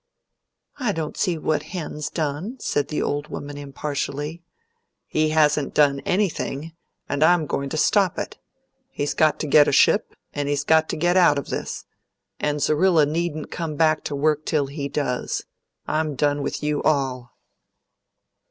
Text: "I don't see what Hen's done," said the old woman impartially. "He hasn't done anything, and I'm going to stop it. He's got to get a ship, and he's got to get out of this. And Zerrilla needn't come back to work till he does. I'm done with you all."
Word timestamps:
"I 0.79 0.93
don't 0.93 1.15
see 1.15 1.37
what 1.37 1.61
Hen's 1.77 2.09
done," 2.09 2.57
said 2.59 2.87
the 2.87 3.03
old 3.03 3.27
woman 3.27 3.55
impartially. 3.55 4.41
"He 5.05 5.29
hasn't 5.29 5.75
done 5.75 5.99
anything, 6.07 6.73
and 7.07 7.21
I'm 7.23 7.45
going 7.45 7.69
to 7.69 7.77
stop 7.77 8.17
it. 8.17 8.39
He's 8.89 9.13
got 9.13 9.39
to 9.41 9.45
get 9.45 9.67
a 9.67 9.71
ship, 9.71 10.15
and 10.33 10.49
he's 10.49 10.63
got 10.63 10.89
to 10.89 10.95
get 10.97 11.17
out 11.17 11.37
of 11.37 11.49
this. 11.49 11.85
And 12.39 12.59
Zerrilla 12.63 13.05
needn't 13.05 13.51
come 13.51 13.75
back 13.75 14.03
to 14.05 14.15
work 14.15 14.43
till 14.43 14.65
he 14.65 14.89
does. 14.89 15.45
I'm 15.87 16.15
done 16.15 16.41
with 16.41 16.63
you 16.63 16.81
all." 16.81 17.37